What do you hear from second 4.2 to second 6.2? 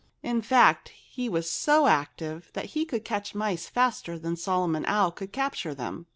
Solomon Owl could capture them.